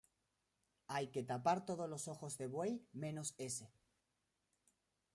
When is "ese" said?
3.37-3.71